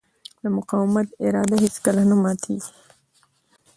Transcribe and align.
د 0.41 0.43
مقاومت 0.57 1.07
اراده 1.25 1.57
هېڅکله 1.63 2.01
نه 2.09 2.15
ماتېږي. 2.21 2.73